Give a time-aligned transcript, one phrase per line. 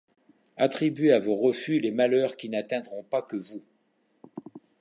[0.57, 3.61] Attribuez à vos refus les malheurs qui n’atteindront pas que vous.